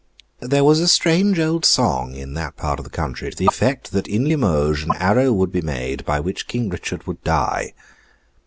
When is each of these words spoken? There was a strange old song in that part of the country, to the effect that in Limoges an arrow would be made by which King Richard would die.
There 0.39 0.63
was 0.63 0.79
a 0.79 0.87
strange 0.87 1.37
old 1.39 1.63
song 1.63 2.15
in 2.15 2.33
that 2.33 2.57
part 2.57 2.79
of 2.79 2.85
the 2.85 2.89
country, 2.89 3.29
to 3.29 3.37
the 3.37 3.45
effect 3.45 3.91
that 3.91 4.07
in 4.07 4.27
Limoges 4.27 4.83
an 4.83 4.93
arrow 4.95 5.31
would 5.31 5.51
be 5.51 5.61
made 5.61 6.03
by 6.05 6.19
which 6.19 6.47
King 6.47 6.69
Richard 6.69 7.05
would 7.05 7.23
die. 7.23 7.73